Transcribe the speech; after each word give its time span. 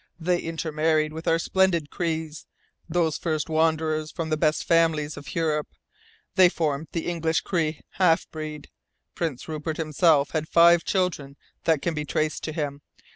They 0.19 0.39
intermarried 0.39 1.13
with 1.13 1.27
our 1.27 1.37
splendid 1.37 1.91
Crees 1.91 2.47
those 2.89 3.19
first 3.19 3.49
wanderers 3.49 4.09
from 4.09 4.29
the 4.31 4.35
best 4.35 4.63
families 4.63 5.15
of 5.15 5.35
Europe. 5.35 5.67
They 6.33 6.49
formed 6.49 6.87
the 6.91 7.05
English 7.05 7.41
Cree 7.41 7.81
half 7.91 8.27
breed. 8.31 8.71
Prince 9.13 9.47
Rupert 9.47 9.77
himself 9.77 10.31
had 10.31 10.49
five 10.49 10.83
children 10.83 11.37
that 11.65 11.83
can 11.83 11.93
be 11.93 12.03
traced 12.03 12.41
to 12.45 12.51
him. 12.51 12.81